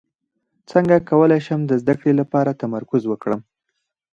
[0.71, 3.41] څنګه کولی شم د زده کړې لپاره تمرکز وکړم